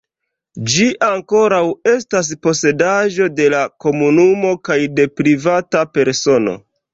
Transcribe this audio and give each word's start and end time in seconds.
Ĝi 0.75 0.85
ankoraŭ 1.07 1.59
estas 1.91 2.31
posedaĵo 2.45 3.27
de 3.41 3.47
la 3.55 3.59
komunumo 3.85 4.55
kaj 4.71 4.79
de 5.01 5.07
privata 5.21 5.85
persono. 5.99 6.57